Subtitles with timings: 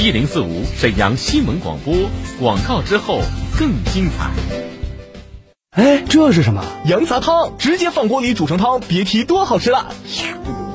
[0.00, 1.94] 一零四五沈阳新闻广播
[2.40, 3.20] 广告之后
[3.58, 4.30] 更精彩。
[5.72, 6.64] 哎，这是什么？
[6.86, 9.92] 羊杂汤，直接放锅里煮成汤，别提多好吃了。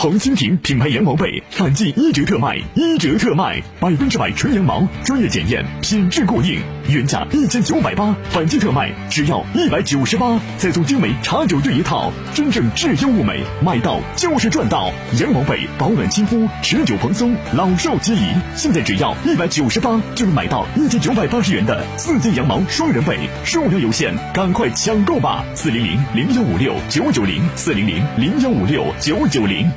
[0.00, 14.92] 红蜻蜓品牌羊毛被反季一折特卖，一折特卖，百分之百纯羊毛，专业检验，品质过硬，原价一千九百八，反季特卖只要一百九十八，再送精美茶酒具一套，真正质优物美，买到就是赚到。
[15.18, 18.22] 羊毛被保暖亲肤，持久蓬松，老少皆宜。
[18.54, 25.44] 现在只要一百九十八，就能买到一千九百八十元的四件羊毛双人被，数量有限，赶快抢购吧！
[25.56, 29.68] 四零零零幺五六九九零，四零零零幺五六九九零。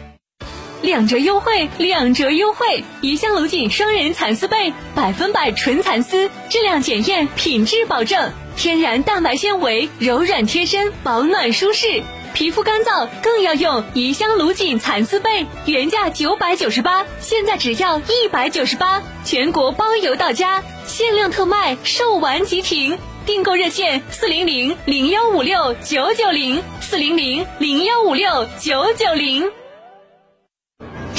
[0.82, 2.84] 两折优惠，两折优惠！
[3.02, 12.02] 怡香芦锦双人蚕丝被，百分百纯蚕丝，质量检验，品质保证，天然蛋白纤维，柔软贴身，保暖舒适。
[12.34, 22.98] 皮肤干燥更要用怡香芦锦蚕丝被，原价九百九十八，现在只要一百九十八，全国包邮到家，限量特卖，售完即停。
[23.24, 29.61] 订购热线：四零零零幺五六九九零，四零零零幺五六九九零。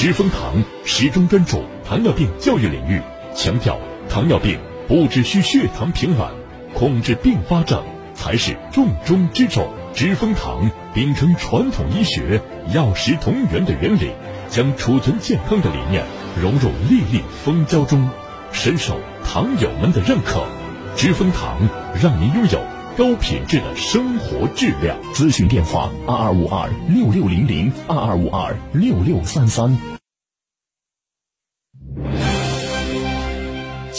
[0.03, 3.01] 知蜂堂始终专注糖尿病教育领域，
[3.33, 3.79] 强调
[4.09, 6.27] 糖尿病不只需血糖平稳，
[6.73, 7.81] 控制并发症
[8.13, 9.65] 才是重中之重。
[9.93, 12.41] 知蜂堂秉承传统医学
[12.73, 14.11] 药食同源的原理，
[14.49, 16.03] 将储存健康的理念
[16.35, 18.09] 融入粒粒蜂胶中，
[18.51, 20.43] 深受糖友们的认可。
[20.97, 21.57] 知蜂堂
[22.03, 22.59] 让您拥有
[22.97, 24.97] 高品质的生活质量。
[25.13, 29.92] 咨询电话：二二五二六六零零二二五二六六三三。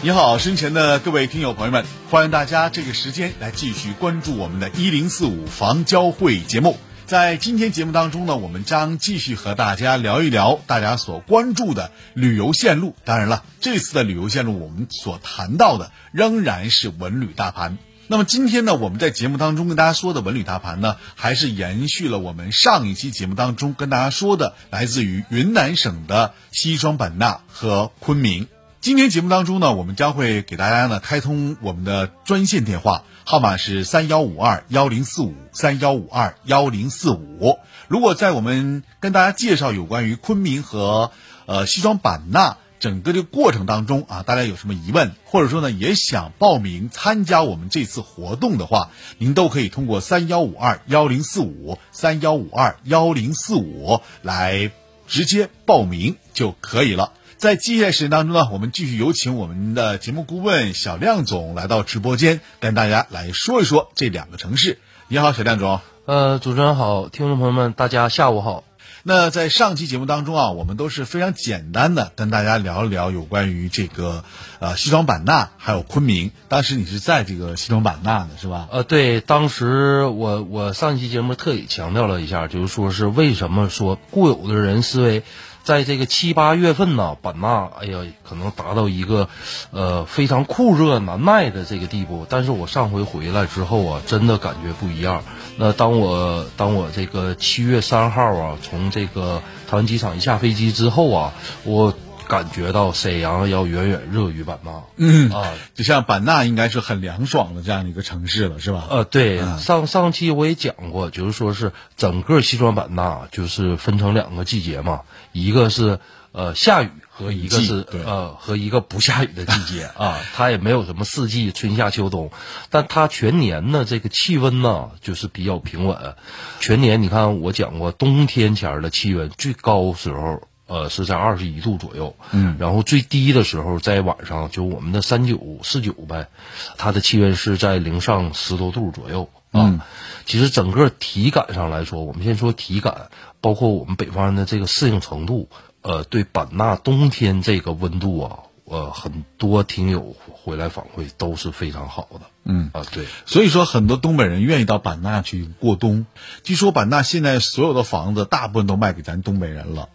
[0.00, 6.78] 你好，身前的各位听友朋友们，欢迎大家这个时间来继续关注我们的“一零四五房交会”节目。
[7.04, 12.94] 在今天节目当中呢，我们将继续和大家聊一聊大家所关注的旅游线路。
[13.04, 17.76] 当然了，这次的旅游线路我们所谈到的仍然是文旅大盘。
[18.06, 28.46] 那么今天呢，我们在节目当中跟大家说的文旅大盘呢，还是延续了我们上一期节目当中跟大家说的，来自于云南省的西双版纳和昆明。
[28.80, 37.58] 今天节目当中呢，我们将会给大家呢开通我们的专线电话号码是三幺五二幺零四五三幺五二幺零四五。
[37.88, 41.10] 如果在我们跟大家介绍有关于昆明和
[41.46, 54.70] 呃西双版纳整个的过程当中啊，大家有什么疑问，或者说呢也想报名参加我们这次活动的话，您都可以通过三幺五二幺零四五三幺五二幺零四五来
[55.08, 57.12] 直接报名就可以了。
[57.38, 64.80] 在接下来时间当中呢，我们继续有请我们的节目顾问小亮总来到直播间，跟大家来说一说这两个城市。
[65.06, 65.80] 你好，小亮总。
[66.04, 68.64] 呃，主持人好，听众朋友们，大家下午好。
[69.04, 74.24] 那在上期节目当中啊，我们都是非常简单的跟大家聊一聊有关于这个
[74.58, 76.32] 呃西双版纳还有昆明。
[76.48, 78.66] 当时你是在这个西双版纳的是吧？
[78.72, 85.22] 呃，对，当时我我上期节目特意强调了一下，就是说是为什么说固有的人思维。
[85.64, 89.28] 在这个七八月份呢，版纳，哎呀，可能达到一个，
[89.70, 92.26] 呃，非常酷热难耐的这个地步。
[92.28, 95.22] 但是我上回回来之后啊，真的感觉不一样。
[95.56, 101.32] 那当我当我这个七月三号啊，从这个台湾机场一下飞机之后啊，
[101.64, 101.92] 我
[102.28, 104.82] 感觉到沈阳要远远热于版纳。
[104.96, 108.86] 嗯啊，就像版纳应该是很凉爽的这样的一个城市了，是吧？
[108.90, 115.00] 呃，对，嗯上上期我也讲过，就是说是整个西双版纳就是分成两个季节嘛，
[115.32, 115.98] 一个是
[116.32, 122.30] 呃下雨和一个是呃和一个不下雨的季节 啊，它也没有什么四季春夏秋冬，
[122.70, 126.16] 但它全年呢这个气温呢就是比较平稳，
[126.60, 130.47] 全年你看我讲过，冬天前儿的气温最高时候。
[130.68, 136.28] 呃，是在二十一度左右，嗯然后最低的时候在晚上，就我们的三九四九呗，
[136.76, 139.66] 它的气温是在零上十多度左右啊。
[139.66, 139.80] 嗯
[140.26, 143.08] 其实整个体感上来说，我们先说体感，
[143.40, 145.48] 包括我们北方人的这个适应程度，
[145.80, 152.20] 呃，对版纳冬天这个温度啊，呃，很多听友回来反馈都是非常好的。
[152.44, 156.04] 嗯啊，对，所以说，很多东北人愿意到版纳去过冬。
[156.42, 159.88] 据说版纳现在所有的房子大部分都卖给咱东北人了。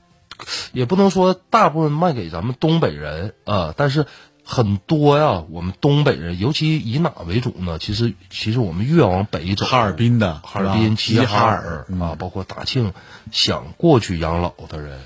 [0.71, 4.05] 也不能说大部分卖给咱们东北人啊、但是
[4.45, 7.79] 很多呀，我们东北人，尤其以哪为主呢？
[7.79, 12.93] 其实，其实我们越往北走，哈尔滨的哈尔滨、齐齐齐哈尔啊，包括大庆，
[13.31, 14.99] 想过去养老的人，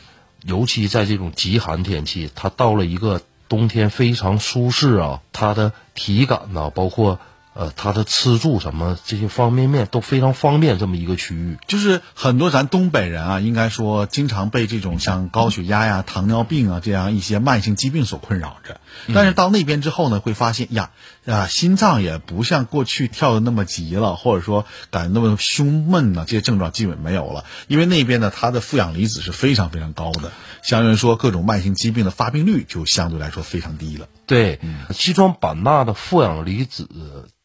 [0.44, 7.20] 尤其在这种极寒天气，他到了一个冬天非常舒适啊，他的体感呢，包括
[7.58, 11.58] 呃他的吃住什么这些方便面都非常方便，这么一个区域。
[11.66, 18.80] 就是很多咱东北人啊，应该说经常被这种像高血压呀、糖尿病啊这样一些慢性疾病所困扰着。
[19.12, 20.92] 但是到那边之后呢，会发现呀，
[21.26, 27.44] 啊，心脏也不像过去跳的那么急了，或者说感觉那么胸闷呢，这些症状基本没有了。
[27.68, 30.32] 因为那边呢，它的负氧离子是非常非常高的，
[30.62, 34.06] 相对来说各种慢性疾病的发病率就相对来说非常低了。
[34.28, 34.60] 对，
[34.92, 36.88] 西双版纳的负氧离子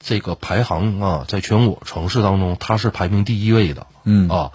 [0.00, 3.86] 这个排行啊，在全国城市当中，它是排名第一位的。
[4.02, 4.50] 嗯啊，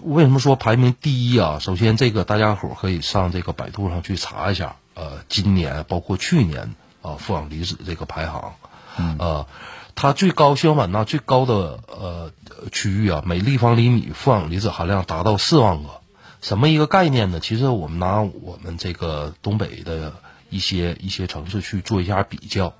[0.00, 1.58] 为什么说排名第一啊？
[1.60, 8.54] 首先，这个大家伙儿可以上这个百度上去查一下，呃，今年包括去年啊，负氧离子这个排行，
[8.98, 9.46] 嗯呃，
[9.94, 12.32] 它最高西双版纳最高的呃
[12.72, 16.00] 区域啊，每立方厘米负氧离子含量达到四万个。
[16.40, 17.40] 什么一个概念呢？
[17.40, 20.14] 其实我们拿我们这个东北的
[20.50, 22.74] 一些一些城市去做一下比较，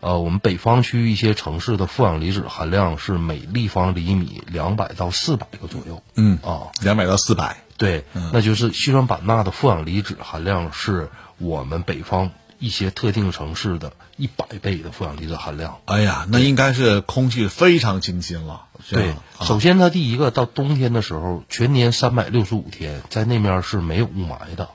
[0.00, 6.02] 呃，我们北方区一些城市的负氧离子含量是每立方厘米两百到四百个左右。
[6.14, 7.58] 嗯啊，两百到四百。
[7.76, 15.78] 对，那就是西双版纳的负氧离子含量是我们北方一些特定城市的一百倍的负氧离子含量。
[15.86, 18.64] 哎呀，那应该是空气非常清新了。
[18.90, 24.68] 对，啊首先它第一个到冬天的时候，全年三百六十五天，在那面是没有雾霾的。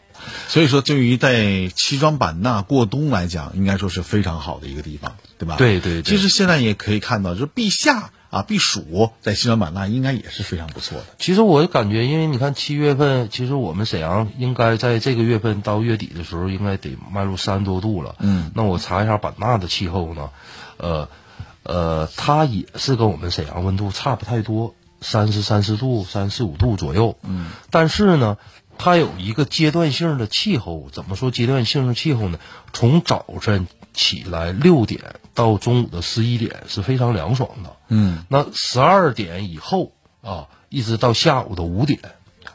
[0.47, 5.55] 所以说，对于在西双版纳过冬来讲，应该说是非常好的一个地方，对吧？
[5.57, 11.05] 对对对其实现在也可以看到，就是避夏啊、避暑，在西双版纳应该也是非常不错的。
[11.19, 18.15] 其实我感觉，因为你看七月份，其实我们沈阳应该在这个月份到月底的时候，应该得迈入三十多度了。
[18.19, 20.31] 嗯，那我查一下版纳的气候呢，
[20.75, 21.07] 呃，
[21.63, 27.17] 呃，它也是跟我们沈阳温度差不太多，三十三四度、三十五度左右。
[27.23, 28.37] 嗯，但是呢，
[28.77, 32.39] 它有一个阶段性的气候，怎么说阶段性的气候呢？
[32.73, 37.75] 从早晨起来六点到中午的十一点是非常凉爽的。
[37.87, 39.91] 嗯，那十二点以后
[40.21, 41.99] 啊，一直到下午的五点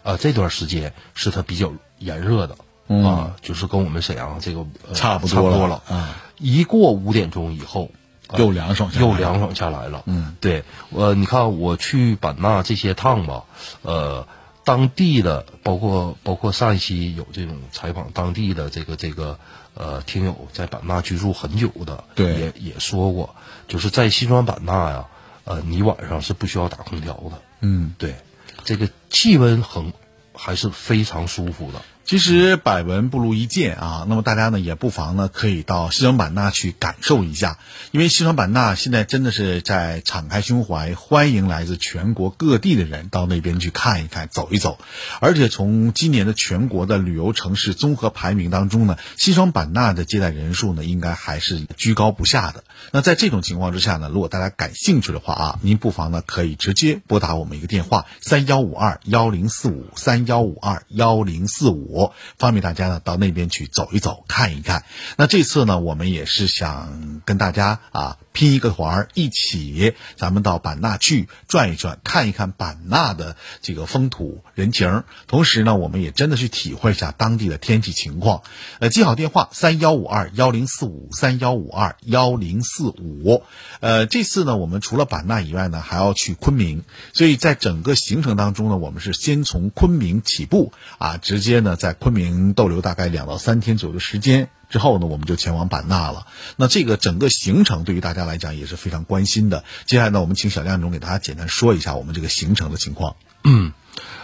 [0.03, 2.57] 啊，这段时间是它比较炎热的。
[2.93, 6.17] 嗯啊，就是跟我们沈阳这个、呃差不多了了啊。
[6.39, 7.89] 一过五点钟以后，
[8.27, 10.03] 啊又凉爽又凉爽下来了。
[10.07, 13.45] 嗯，对，呃，你看我去版纳这些趟吧，
[13.83, 14.27] 呃，
[14.71, 19.37] 当地的包括包括上一期有这种采访当地的这个这个
[19.75, 23.35] 呃听友在版纳居住很久的，对也也说过，
[23.67, 25.09] 就是在西双版纳呀，
[25.43, 27.43] 呃，你晚上是不需要打空调的。
[27.63, 28.15] 嗯，对，
[28.63, 29.93] 这个气温很
[30.33, 31.83] 还是非常舒服的。
[32.11, 37.61] 其实百闻不如一见啊，那么大家呢也不妨呢可以到西双版纳去感受一下，
[37.93, 44.81] 因为西双版纳现在真的是在敞开胸怀欢迎来自全国各地的人到那边去看一看、走一走，
[45.21, 52.65] 而且从今年的全国的旅游城市综合排名当中呢，西双版纳的接待人数呢应该还是居高不下的。
[52.91, 62.00] 那在这种情况之下呢，如果大家感兴趣的话啊，您不妨呢可以直接拨打我们一个电话三幺五二幺零四五三幺五二幺零四五，
[62.39, 64.85] 方便大家呢到那边去走一走、看一看。
[65.17, 78.43] 那这次呢，我们也是想跟大家啊拼一个团儿，一起咱们到版纳去转一转，看一看版纳的这个风土人情，同时呢，我们也真的去体会一下当地的天气情况。
[78.79, 83.43] 呃，记好电话三幺五二幺零四五三幺五二幺零四五。
[83.81, 94.49] 呃，这次呢，我们除了版纳以外呢，还要去昆明，所以在整个行程当中呢，我们是先从昆明起步啊，直接呢在昆明逗留大概两到三天左右的时间。
[94.71, 96.27] 之后呢，我们就前往版纳了。
[96.57, 99.65] 那这个整个行程对于大家来讲也是非常关心的。
[99.85, 103.17] 接下来呢，我们请小亮总给大家简单说一下我们这个行程的情况。
[103.43, 103.73] 嗯，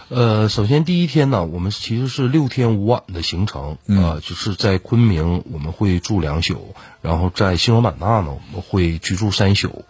[0.09, 9.85] 呃，首先第一天呢，我们其实是六天五晚的行程，呃，就是在昆明我们会住两宿，然后在西双版纳呢，我们会居住三宿。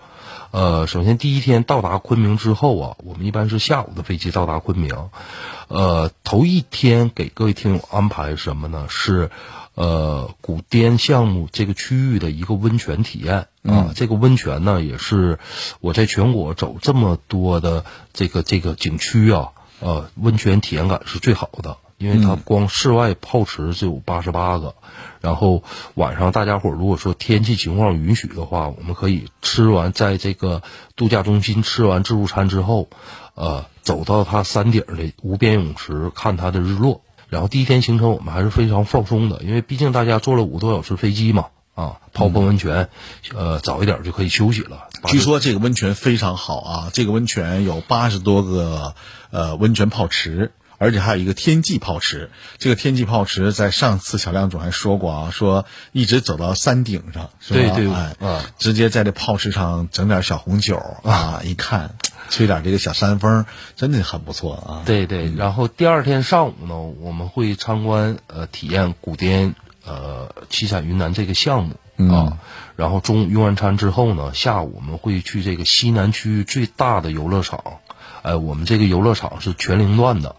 [0.51, 5.09] 呃，首先第一天到达昆明之后啊，我们一般是下午的飞机到达昆明。
[5.67, 8.87] 呃，头一天给各位听友安排什么呢？
[8.89, 9.29] 是。
[9.77, 13.47] 呃，古滇项目这个区域的一个温泉体验。
[13.61, 15.37] 啊，这个温泉呢，也是
[15.81, 19.49] 我在全国走这么多的这个这个景区啊，
[19.81, 24.73] 呃，温泉体验感是最好的，因为它光室外泡池就有八十八个，
[25.21, 25.63] 然后
[25.95, 30.63] 晚上大家伙如果说天气情况允许的话，我们可以吃完在这个
[30.95, 32.87] 度假中心吃完自助餐之后，
[33.35, 37.01] 呃，走到它山顶的无边泳池看它的日落。
[37.29, 42.89] 然后第一天行程我们还是非常放松的，因为毕竟大家坐了五个多小时飞机嘛，啊，泡泡温泉，
[43.35, 44.87] 呃，早一点就可以休息了。
[45.07, 48.95] 据说这个温泉非常好啊，这个温泉有八十多个
[49.31, 52.31] 呃温泉泡池，而且还有一个天际泡池。
[52.57, 58.15] 这个天际泡池在上次小亮总还说过啊，说一直走到山顶上，对对，哎，
[58.57, 61.95] 直接在这泡池上整点小红酒啊，一看。
[62.29, 64.83] 吹点这个小山风，真的很不错啊！
[64.85, 69.55] 对对，然后第二天上午呢，我们会参观呃体验古滇
[69.85, 71.75] 呃七彩云南这个项目
[72.13, 72.37] 啊。
[72.75, 77.63] 然后中午用完餐之后呢，下午我们会去这个西南区域最大的游乐场。
[78.21, 80.35] 哎，我们这个游乐场是全龄段的，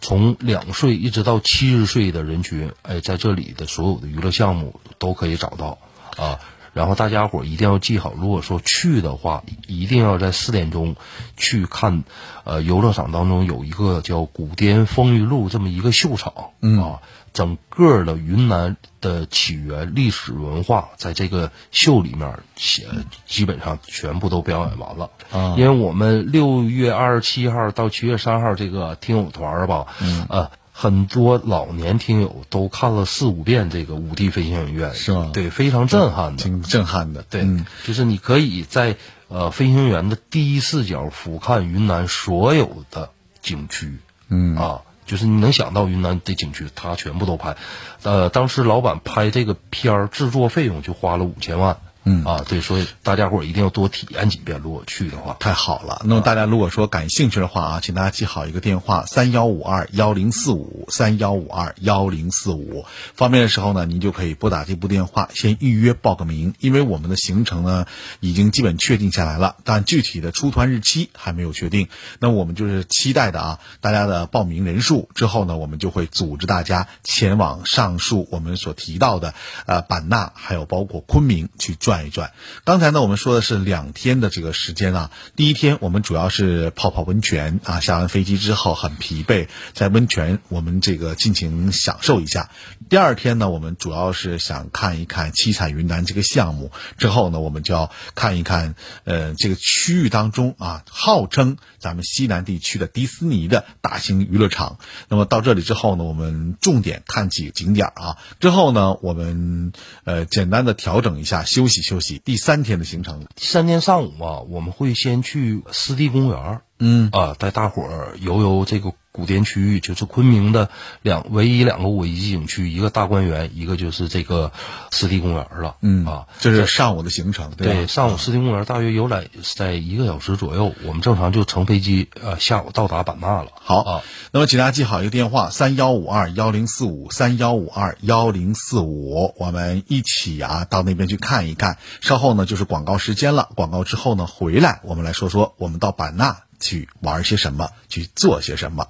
[0.00, 5.78] 从两岁一直到七十岁的人群，哎，在这里的所有的娱乐项目都可以找到
[6.16, 6.38] 啊。
[6.72, 10.96] 然后大家伙一定要记好，如果说去的话，一定要在四点钟
[11.36, 12.04] 去看，
[12.44, 16.32] 呃，游乐场当中有一个叫“古滇风雨录”这么一个秀场，
[16.80, 17.02] 啊，
[17.34, 22.86] 整个的云南的起源、历史文化，在这个秀里面，写
[23.26, 25.10] 基本上全部都表演完了。
[25.30, 30.50] 啊，因为我们六月二十七号到七月三号这个听友团吧，嗯，呃。
[30.72, 35.30] 很多老年听友都看了四五遍这个五 D 飞行影院，是吗？
[35.32, 37.22] 对，非常震撼的，挺震撼的。
[37.22, 37.46] 对，
[37.84, 38.96] 就是你可以在
[39.28, 43.10] 呃飞行员的第一视角俯瞰云南所有的
[43.42, 43.98] 景区，
[44.28, 47.56] 嗯啊，就是你能想到云南的景区，他全部都拍。
[48.02, 51.76] 呃，当时老板拍这个片儿制作费用就花了五千万。
[52.04, 54.60] 嗯啊，对，所以大家伙儿一定要多体验几遍。
[54.60, 56.02] 如果去的话，太好了。
[56.04, 62.84] 那么大家如果说感兴趣的话啊，请大家记好一个电话：三幺五二幺零四五三幺五二幺零四五。
[63.14, 66.54] 方便的时候呢，您就可以拨打这部电话，先预约报个名。
[66.58, 67.86] 因为我们的行程呢
[68.18, 71.86] 已经基本确定下来了，但具体的出团日期还没有确定。
[72.18, 79.34] 那我们就是期待的啊，大家的报名人数之后呢，我们就会组织大家前往上述我们所提到的
[79.66, 81.91] 呃版纳，还有包括昆明去转。
[81.92, 82.32] 转一转，
[82.64, 85.10] 刚才呢，我们说的是两天的这个时间啊。
[85.36, 92.48] 第一天我们主要是泡泡温泉啊，下完飞机之后很疲惫，在温泉我们这个尽情享受一下。
[92.88, 104.78] 第二天呢，我们主要是想看一看七彩云南这个项目，之后呢，我们就要看一看呃这个区域当中啊，号称咱们西南地区的迪士尼的大型娱乐场。
[105.10, 111.81] 那么到这里之后呢，我们重点看几个景点啊，之后呢，我们呃简单的调整一下休息。
[111.82, 118.94] 休息第三天的行程，第三天上午啊，我们会先去湿地公园嗯啊，带大伙儿游游这个。
[119.12, 120.70] 古滇区域就是昆明的
[121.02, 124.52] 两唯一两个五 A 级景区，一个大观园，一个就是这个
[124.90, 125.76] 湿地公园了。
[125.82, 127.50] 嗯啊，这是上午的行程。
[127.50, 133.48] 对，上午湿地公园大约游览在一个小时左右，我们正常就乘飞机呃下午到达版纳了。
[133.54, 134.02] 好啊，
[134.32, 141.76] 那么请大家记好一个电话：三幺五二幺零四五三幺五二幺零四五，我们一起啊到那边去看一看。
[142.00, 148.86] 稍后呢就是广告时间了，广告之后呢回来我们来说说我们到版纳去玩些什么，去做些什么。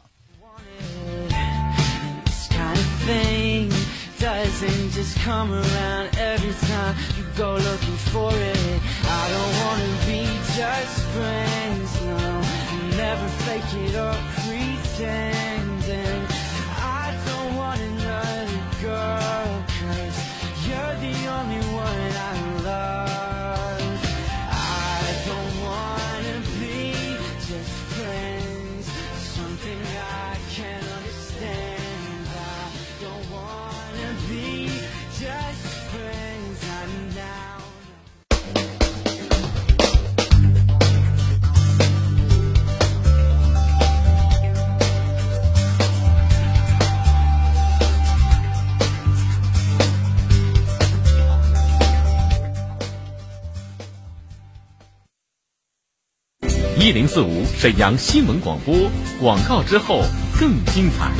[4.62, 8.80] Doesn't just come around every time you go looking for it.
[9.04, 10.22] I don't wanna be
[10.56, 12.18] just friends, no.
[12.96, 14.14] Never fake it or
[14.44, 16.26] pretending.
[16.78, 20.16] I don't want another girl, cause
[20.68, 23.31] you're the only one I love.
[56.82, 58.74] 一零四五沈阳新闻广播，
[59.20, 60.00] 广告之后
[60.40, 61.12] 更精彩。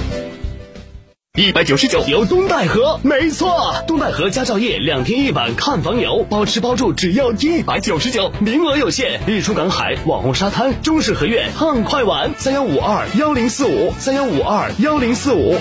[1.40, 9.20] 一百九十九游东戴河，没错，东戴河佳兆业两天一晚看房游，包吃包住只要一百九十九，名额有限。
[9.28, 12.32] 日出赶海、网红沙滩、中式合院，畅快玩。
[12.36, 15.56] 三幺五二幺零四五，三幺五二幺零四五。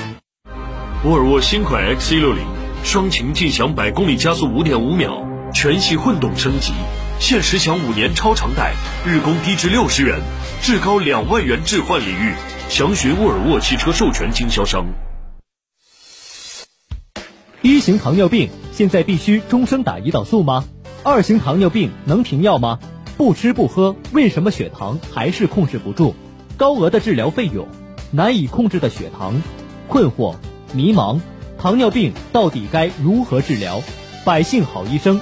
[1.04, 2.44] 沃尔沃新款 XC 六零，
[2.84, 6.74] 双擎劲享百公里加速五点五秒，全系混动升级，
[7.22, 8.74] 限时享五年超长贷，
[9.06, 10.20] 日供低至六十元，
[10.60, 12.34] 至高两万元置换礼遇。
[12.68, 14.84] 详询沃尔沃汽车授权经销商。
[17.62, 20.66] 一型糖尿病现在必须终生打胰岛素吗？
[21.04, 22.80] 二型糖尿病能停药吗？
[23.18, 26.16] 不吃不喝，为什么血糖还是控制不住？
[26.58, 27.68] 高额的治疗费用，
[28.10, 29.44] 难以控制的血糖，
[29.88, 30.38] 困惑、
[30.74, 31.22] 迷茫，
[31.60, 33.84] 糖尿病到底该如何治疗？
[34.26, 35.22] 百姓好医生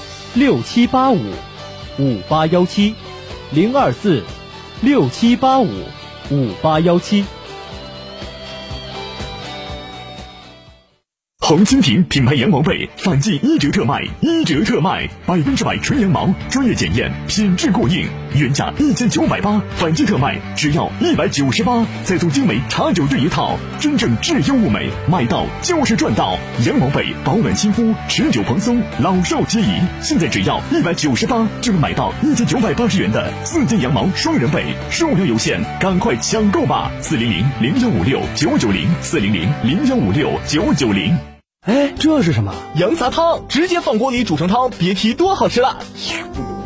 [0.33, 1.19] 六七八五
[1.99, 2.95] 五八幺七
[3.51, 4.23] 零二四
[4.81, 5.67] 六七八五
[6.29, 7.25] 五八幺七。
[11.37, 26.37] 红蜻蜓品牌羊毛被反季一折特卖，一折特卖，百分之百纯羊毛，专业检验，品质过硬，原价一千九百八，反季特卖只要一百九十八，再送精美茶酒对一套，真正质优物美，买到就是赚到。
[26.65, 29.81] 羊毛被保暖亲肤，持久蓬松，老少皆宜。
[30.01, 36.91] 现在只要一百九十八就能买到一千九百八十元的四件羊毛双人被，数量有限，赶快抢购吧！
[37.01, 41.17] 四零零零幺五六九九零，四零零零幺五六九九零。
[41.65, 42.53] 哎，这是什么？
[42.75, 45.77] 羊杂汤，直接放锅里煮成汤，别提多好吃了。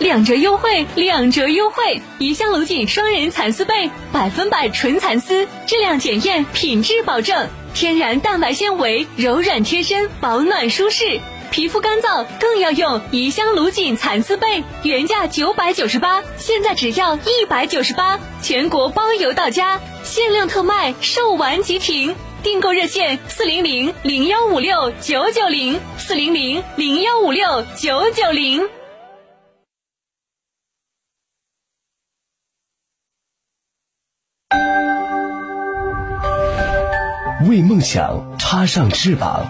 [0.00, 2.00] 两折优惠，两折优惠！
[2.18, 11.20] 怡香龙锦双人蚕丝被，百分百纯蚕丝，质量检验，品质保证，天然蛋白纤维，柔软贴身，保暖舒适。
[11.50, 22.16] 皮肤干燥更要用怡香龙锦蚕丝被，原价九百九十八，现在只要一百九十八，全国包邮到家，限量特卖，售完即停。
[22.42, 28.66] 订购热线：四零零零幺五六九九零，四零零零幺五六九九零。
[37.48, 39.46] 为梦想插上翅膀，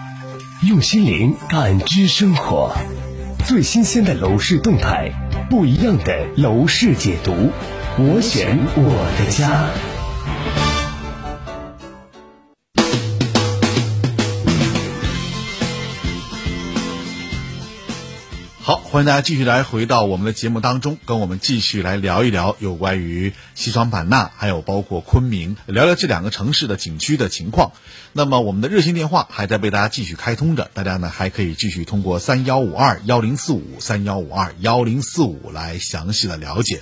[0.61, 2.73] 用心灵感知生活。
[3.45, 5.11] 最新鲜的楼市动态，
[5.49, 7.51] 不一样的楼市解读。
[7.97, 9.90] 我选我的家。
[18.91, 27.71] 欢迎大家继续来回到我们的节目当中，跟我们继续来聊一聊有关于西双版纳，还有包括昆明，聊聊这两个城市的景区的情况。
[28.11, 36.81] 那么我们的热线电话还在为大家继续开通着，大家呢还可以继续通过三幺五二幺零四五三幺五二幺零四五来详细的了解。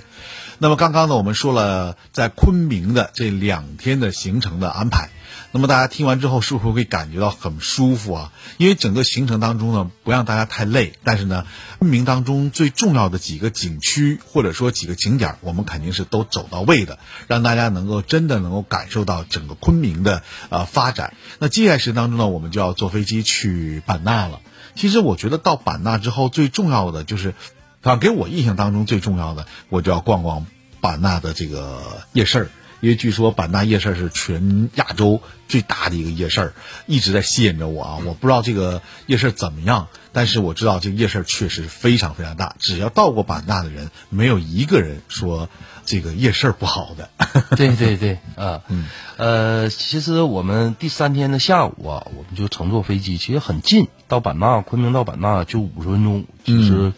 [0.62, 5.08] 那么刚刚呢，我们说了在昆明的这两天的行程的安排。
[5.52, 8.32] 那么大家听完之后，是不是会感觉到很舒服啊？
[8.58, 11.46] 因为整个行程当中呢，不让大家太累，但是呢，
[11.78, 21.14] 昆明当中最重要的几个景区或者说几个景点，我们肯定是都走到位的，让大家能够真的能够感受到整个昆明的呃发展。
[21.38, 24.40] 那接下来时间当中呢，我们就要坐飞机去版纳了。
[24.74, 27.34] 其实我觉得到版纳之后，最重要的就是，
[27.80, 30.46] 反正给我印象当中最重要的，我就要逛逛
[30.80, 31.80] 版纳的这个
[32.12, 32.50] 夜市儿。
[32.80, 36.54] 因为据说版纳夜市是全亚洲最大的一个夜市，
[36.86, 37.98] 一直在吸引着我啊！
[38.06, 42.56] 我不知道这个夜市怎么样，但是我知道这个夜市确实非常非常大。
[42.58, 45.50] 只要到过版纳的人，没有一个人说
[45.84, 47.10] 这个夜市不好的。
[47.54, 48.86] 对对对，啊，嗯，
[49.18, 56.94] 呃，其实我们第三天的下午啊，我们就乘坐飞机，其实很近，到版纳，昆明到版纳就五十分钟，其实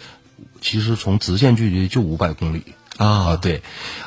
[0.63, 2.63] 其实从直线距离就五百公里。
[2.99, 3.63] 啊，对，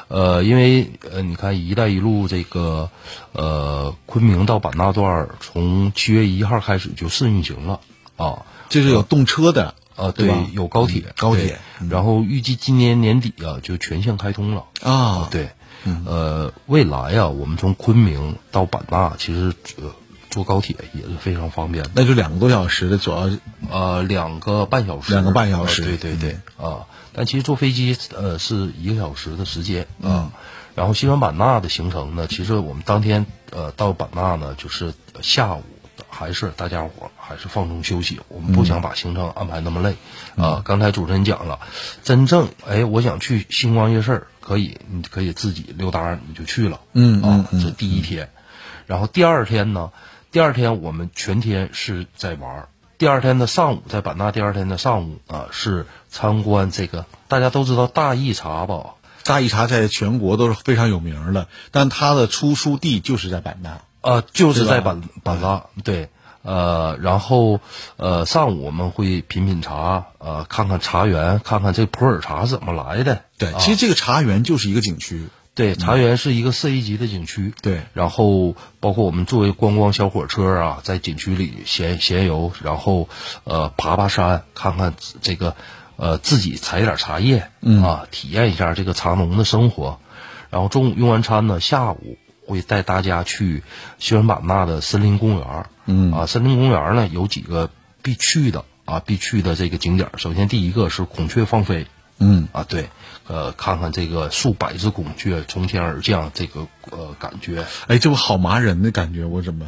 [0.10, 2.92] 呃，因为呃，你看“一带一路”这个
[3.34, 7.80] 呃，昆明到版纳段儿从七月一号开始就试运行了
[8.16, 11.58] 啊，这是有动车的啊，对，有高铁，高铁，
[11.90, 15.50] 然后预计今年年底啊就全线开通了啊，对，
[16.06, 19.92] 呃，未来啊，我们从昆明到版纳其实呃。
[20.36, 23.30] 坐高铁也是非常方便的，那就两个多小时的，主要
[23.72, 26.88] 呃两个半小时，两个半小时，对对对啊。
[27.14, 30.34] 但其实坐飞机呃是一个小时的时间啊。
[30.76, 35.64] 然后西双版纳的行程呢，其实我们当天呃到版纳呢，就是下午
[36.10, 39.96] 还是大家伙还是放松休息，我们不想把行程安排那么累
[40.36, 40.62] 啊。
[40.66, 41.62] 刚才主持人讲了，
[42.04, 48.30] 真正哎我想去星光夜市，可以你可以自己溜达你就去了，嗯啊，这第一天，
[48.86, 49.92] 然后第二天呢。
[50.36, 52.68] 第二天我们全天是在玩儿。
[52.98, 58.96] 第二天的上午在版纳，第二天的上午啊是参观这个大家都知道大益茶吧？
[59.24, 65.68] 大益茶在全国都是非常有名的，但它的出书地就是在版纳啊，就是在版版纳。
[65.86, 66.10] 对，
[66.42, 67.62] 呃，然后
[67.96, 73.22] 呃上午我们会品品茶，呃看看茶园，看看这普洱茶怎么来的。
[73.38, 75.30] 对，其实这个茶园就是一个景区。
[75.56, 77.54] 对，茶园是一个四 A 级的景区。
[77.62, 83.08] 对，然后包括我们作为观光小火车啊，在景区里闲闲游，然后
[83.46, 85.56] 呃爬爬山，看看这个
[85.96, 87.50] 呃自己采点茶叶
[87.82, 90.02] 啊，体验一下这个茶农的生活。
[90.50, 93.64] 然后中午用完餐呢，下午会带大家去
[93.98, 95.66] 西双版纳的森林公园。
[95.86, 97.70] 嗯啊，森林公园呢有几个
[98.02, 100.10] 必去的啊，必去的这个景点。
[100.18, 101.88] 首先第一个是孔雀放飞。
[102.20, 102.90] 嗯啊对。
[103.28, 109.66] 呃，看看这个数百只孔雀从天而降，这个呃感觉，哎，这不好麻人的感觉，我怎么？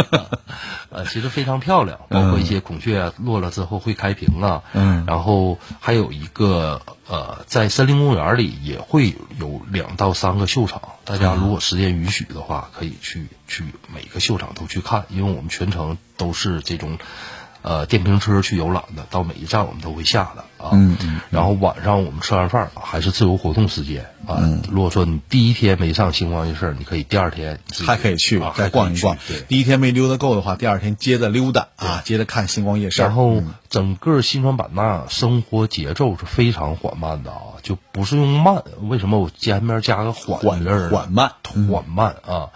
[0.88, 16.96] 呃，其实非常漂亮，包括一些孔雀落了之后会开屏啊，嗯，然后还有一个呃，在森林公园里也会有两到三个秀场，大家如果时间允许的话，可以去去每个秀场都去看，因为我们全程都是这种。
[17.60, 20.70] 呃，电瓶车去游览的，到每一站我们都会下的啊。
[20.72, 21.20] 嗯嗯。
[21.30, 24.38] 然后晚上我们吃完饭还是自由活动时间啊。
[24.40, 24.62] 嗯。
[24.70, 29.16] 如果说你第一天没上星光夜市，你可以第二天还可以去再逛一逛。
[29.28, 29.40] 对。
[29.48, 33.02] 第一天没溜达够的话，第二天接着溜达啊，接着看星光夜市。
[33.02, 38.62] 然后整个西双版纳生活节奏是非常缓慢的啊，就不是用慢。
[38.82, 40.40] 为什么我前面加个缓？
[40.40, 40.62] 缓
[41.12, 41.32] 慢，
[41.68, 42.50] 缓慢啊。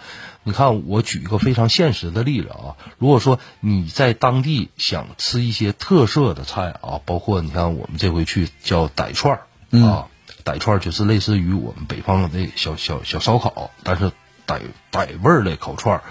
[0.49, 2.75] 你看，我举一个非常现实的例子啊。
[2.97, 10.09] 如果说你在当地想吃一些特色的菜啊，包括你看我们这回去叫傣串儿啊，
[10.47, 14.11] 傣串儿就是类似于我们北方的小小小烧烤，但是
[14.47, 16.03] 傣傣味儿的烤串儿，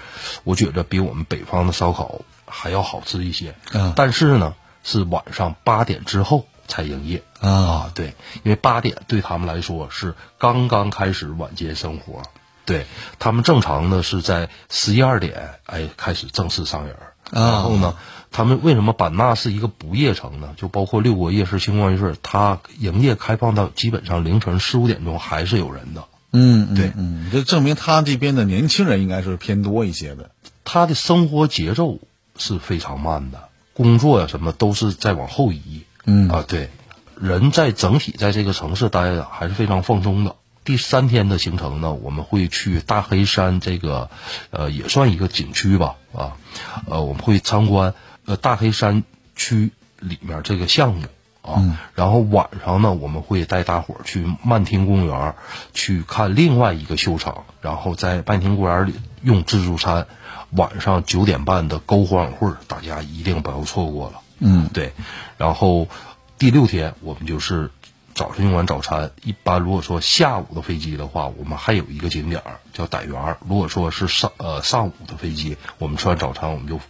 [0.44, 3.56] 我觉着比我们北方的烧烤还要好吃一些。
[3.72, 7.90] 嗯，但是呢，是晚上八点之后才营业啊。
[7.92, 12.22] 对，因为八点对他们来说是刚刚开始晚间生活。
[12.68, 12.84] 对
[13.18, 16.94] 他们正常呢是在十一二点，哎，开始正式上人
[17.30, 17.94] 然后呢，
[18.30, 20.54] 他们为什么版纳是一个不夜城呢？
[20.56, 26.04] 就包括六国夜市、星光夜市，它营业开放到基本上凌晨四五点钟还是有人的。
[26.32, 30.30] 嗯，对，嗯，这证明他这边的年轻人应该是偏多一些的。
[30.64, 31.98] 他的生活节奏
[32.36, 35.84] 是非常慢的，工作呀什么都是在往后移。
[36.04, 36.70] 嗯啊，对，
[37.14, 40.36] 人在整体在这个城市待着还是非常放松的。
[40.68, 44.10] 第三天的行程呢，我们会去大黑山这个，
[44.50, 46.36] 呃，也算一个景区吧，啊，
[46.84, 47.94] 呃，我们会参观
[48.26, 49.02] 呃大黑山
[49.34, 51.06] 区里面这个项目
[51.40, 55.34] 啊，然后晚上呢，我们会带大伙儿去漫天公园
[55.72, 60.06] 去看另外一个秀场，然后在漫天公园里用自助餐，
[60.50, 64.20] 晚上九点半的篝火晚会，大家一定不要错过了。
[64.38, 64.92] 嗯，对，
[65.38, 65.88] 然后
[66.36, 67.70] 第六天我们就是。
[68.18, 73.36] 早上用完早餐，一般如果说下午的飞机的话，我们还有一个景点叫傣园。
[73.48, 76.80] 如果说是上呃上午的飞机，我们吃完早餐我们就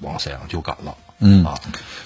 [0.00, 0.96] 往沈阳就赶了。
[1.18, 1.58] 嗯啊，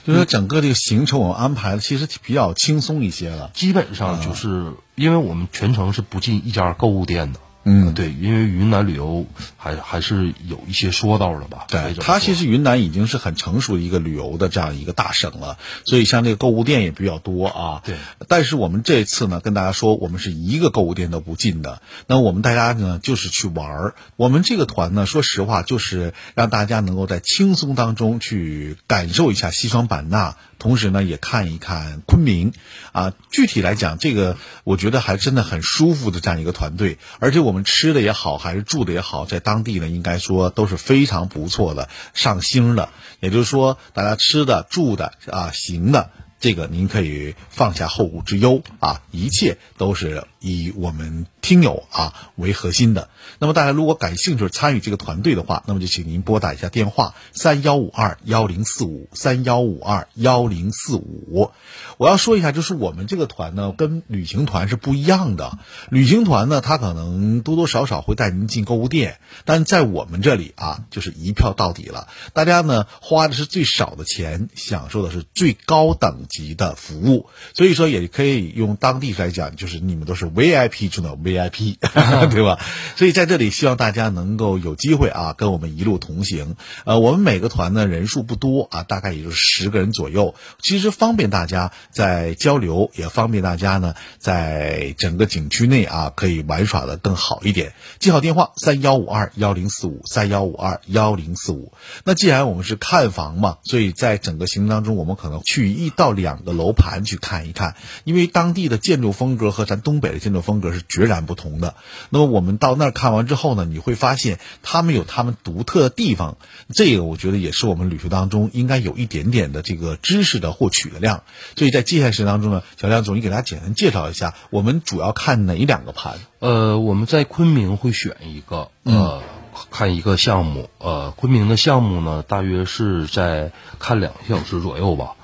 [0.06, 3.50] 就是说整个这个行程我们安排的其实比较轻松一些了。
[3.52, 7.40] 基本上就是因为我们全程是不进一家购物店的。
[7.64, 9.24] 嗯，对，因为云南旅游
[9.56, 11.66] 还还是有一些说道的吧。
[11.68, 17.82] 对，它其实云南已经是很成熟的一个旅游的这样一个大省了，所以像这个购物店也比较多啊。
[17.84, 17.96] 对，
[18.26, 21.80] 但是我们这次呢，跟大家说，我们是一个购物店都不进的。
[22.08, 23.94] 那我们大家呢，就是去玩儿。
[24.16, 30.36] 我们这个团呢，说实话，就是让大家能够在轻松当中去感受一下西双版纳。
[30.62, 32.52] 同时呢，也看一看昆明，
[32.92, 42.90] 啊，具体来讲，这个我觉得还真的很舒服的这样一个团队，而且我们吃的也好，还是住的也好，在当地呢，应该说都是非常不错的，上星的。
[43.18, 46.10] 也就是说，大家吃的、住的啊，行的。
[46.38, 53.10] 这个您可以放下后顾之忧啊，一切都是以我们听友啊为核心的。
[53.38, 61.50] 那么大家如果感兴趣参与这个团队的话，那么就请您拨打一下电话三幺五二幺零四五三幺五二幺零四五。
[61.98, 65.58] 我要说一下，就是我们这个团呢，跟旅行团是不一样的。
[65.90, 72.06] 旅行团呢，它可能多多少少会带您进购物店，但在我们这里啊，就是一票到底了。
[72.32, 77.28] 大家呢花的是最少的钱，享受的是最高等级的服务。
[77.54, 81.31] 所以说，也可以用当地来讲，就是你们都是 VIP 中的 VIP，
[82.30, 82.58] 对吧？
[82.96, 86.56] 所以在这里，希望大家能够有机会啊，跟我们一路同行。
[86.84, 91.72] 呃，我们每个团呢人数不多啊，大概也就是十个人左右，其实方便大家。
[91.90, 97.74] 在交流也方便大家呢，在整个景区内啊，可以玩耍的更好一点。
[97.98, 101.72] 记好电话：三幺五二幺零四五三幺五二幺零四五。
[102.04, 111.74] 那既然我们是看房嘛，所以在整个行程当中，我们可能去一到两个楼盘去看一看，因为当地的建筑风格和咱东北的建筑风格是决然不同的。
[112.10, 116.36] 那么我们到那儿看完之后呢，你会发现他们有他们独特的地方，
[116.74, 121.22] 这个我觉得也是我们旅途当中应该有一点点的这个知识的获取的量。
[121.56, 126.18] 所以在接下来时间当中呢，小亮总，你给大家简单介绍一下，我们主要看哪两个盘？
[126.38, 129.22] 呃，我们在昆明会选一个，呃，
[129.70, 130.70] 看一个项目。
[130.78, 135.14] 呃，昆明的项目呢，大约是在看两个小时左右吧。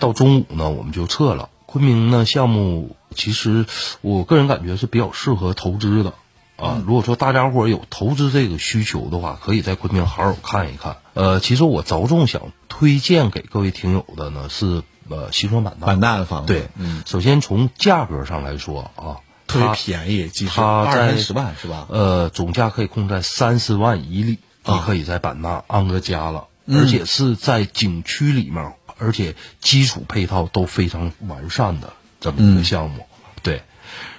[0.00, 1.50] 到中午呢，我们就撤了。
[1.66, 3.66] 昆明呢项目，其实
[4.02, 6.12] 我个人感觉是比较适合投资的
[6.56, 6.80] 啊。
[6.86, 10.98] 如果说大家伙有投资这个需求的话，可以在昆明好好看一看。
[11.14, 14.84] 呃，其实我着重想推荐给各位听友的呢是。
[15.08, 21.86] 呃，西双版纳版纳的房子，对，嗯，首先从价格上来说啊，特别便宜，它二三十万是吧？
[21.90, 31.92] 呃，总价可以控在三十万以里，你可以在版纳安个家了，而且是在景区里面，而且基础配套都非常完善的
[32.32, 33.06] 这么一个项目。
[33.42, 33.62] 对，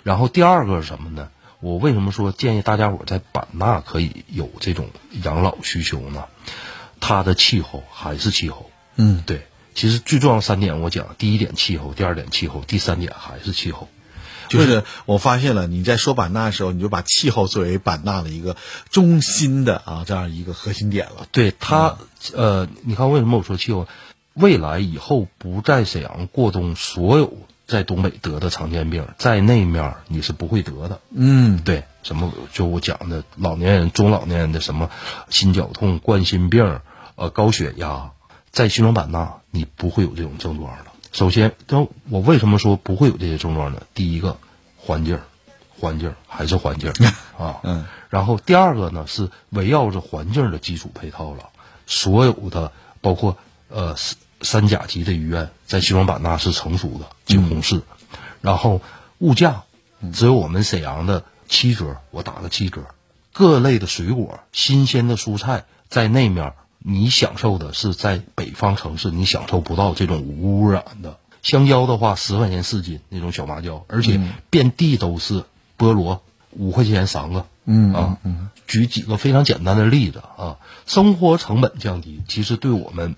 [0.03, 1.29] 然后第二个是什么呢？
[1.59, 4.89] 我为什么说建议大家伙在版纳可以有这种
[5.23, 6.25] 养老需求呢？
[6.99, 9.47] 它的气候还是气候，嗯，对。
[9.75, 13.87] 其实最重要三点，我讲第一点气候，第二点气候，第三点还是气候。
[14.49, 18.55] 就是我发现了，你在说版纳的时候，你就把气候作为版纳的一个
[18.89, 21.27] 中心的啊这样一个核心点了。
[21.31, 21.97] 对它，
[22.33, 23.87] 呃，你看为什么我说气候？
[24.33, 27.37] 未来以后不在沈阳过冬，所有
[27.67, 31.01] 在东北得的常见病，在那面你是不会得的。
[31.12, 34.89] 嗯，对，什么就我讲的老年人、中老年人的什么
[35.30, 36.80] 心绞痛、冠心病、
[37.15, 38.12] 呃高血压。
[38.51, 40.86] 在西双版纳，你不会有这种症状的。
[41.12, 43.84] 首先，但我为什么说不会有这些症状呢？
[43.93, 44.38] 第一个，
[44.77, 45.19] 环境，
[45.77, 46.91] 环境还是环境
[47.38, 47.60] 啊。
[47.63, 47.86] 嗯。
[48.10, 51.49] 然后第二个呢，是围绕着环境的基础配套了。
[51.86, 53.38] 所有的，包括
[53.69, 53.95] 呃
[54.41, 57.82] 三甲级的医院，在西双版纳是成熟的，景洪市。
[58.41, 58.82] 然后
[59.19, 59.63] 物价，
[60.13, 62.82] 只有我们沈阳的七折，我打个七折。
[63.34, 66.54] 各类的水果，新鲜的蔬菜，在那面。
[66.80, 75.43] 你享受的是在北方城市，你享受不到这种无污染的香蕉的话，十块钱四斤那种小麻椒，而且遍地都是
[75.78, 76.21] 菠萝，
[76.52, 77.45] 五块钱三个。
[77.65, 78.17] 嗯啊，
[78.67, 83.15] 举几个非常简单的例子啊，生活成本降低，其实对我们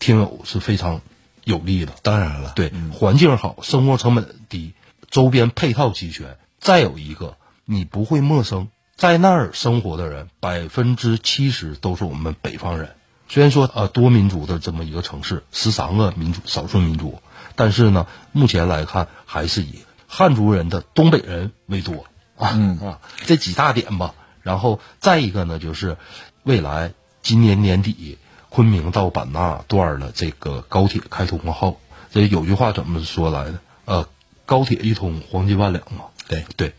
[0.00, 1.00] 听友是非常
[1.44, 1.92] 有利的。
[2.02, 4.72] 当然了，对环境好，生活成本低，
[5.08, 8.66] 周边配套齐全，再有一个你不会陌生。
[8.96, 12.96] 在那儿生活的人，百分之七十都是我们北方人。
[13.28, 17.22] 虽然说呃多民族的这么一个城市，十三个民族少数民族，
[17.54, 22.04] 但是呢，目前来看还是以汉族人的东北人为多
[22.36, 24.14] 啊啊这几大点吧。
[24.42, 25.96] 然后再一个呢，就是
[26.42, 28.18] 未来今年年底
[28.50, 31.80] 昆明到版纳段的这个高铁开通后，
[32.12, 33.58] 这有句话怎么说来的？
[33.86, 34.06] 呃，
[34.44, 36.04] 高铁一通，黄金万两嘛。
[36.28, 36.74] 对对，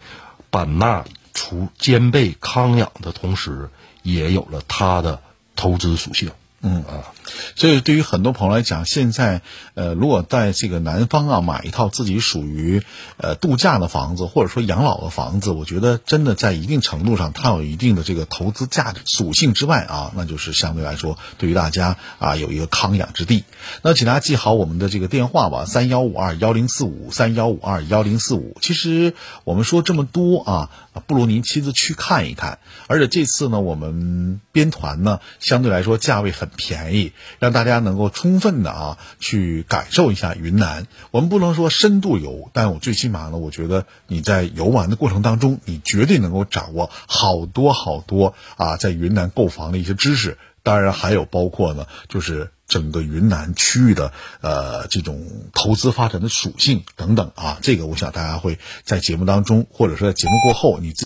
[0.52, 1.04] 版纳。
[1.34, 3.70] 除兼备康养的同时，
[4.04, 5.22] 也有了它的
[5.56, 6.30] 投资属性。
[6.60, 7.08] 嗯啊，
[7.56, 9.42] 所以对于很多朋友来讲，现在
[9.74, 12.82] 呃，如果在这个南方啊买一套自己属于
[13.18, 23.44] 呃度假的房子，或者说养老的房子，我觉得真的在一定程度上，它有一定的这个投资价值属性之外啊，那就是相对来说，对于大家啊有一个康养之地。
[23.82, 28.56] 那请大家记好我们的这个电话吧，三幺五二幺零四五三幺五二幺零四五。
[28.62, 30.70] 其实我们说这么多啊，
[31.08, 32.60] 不如您亲自去看一看。
[32.88, 36.50] 而且这次呢，我们编团呢，相对来说价位很。
[36.58, 40.88] 便宜，让大家能够充分的啊去感受一下云南。
[41.12, 50.38] 我们不能说深度游，但我最起码呢，我觉得你在游玩的过程当中，你绝对能够掌握好多好多啊，在云南购房的一些知识。
[50.64, 61.00] 当然还有包括呢，就是整个云南区域的呃这种投资发展的属性等等啊，这个我想大家会在节目当中，或者说在节目过后，你自。